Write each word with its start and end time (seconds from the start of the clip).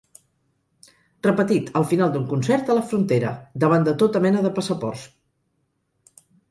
Repetit 1.27 1.69
al 1.81 1.85
final 1.91 2.15
d'un 2.15 2.25
concert 2.33 2.73
a 2.75 2.79
la 2.81 2.87
frontera, 2.93 3.37
davant 3.65 3.89
de 3.91 3.97
tota 4.05 4.27
mena 4.29 4.45
de 4.49 4.57
passaports. 4.61 5.07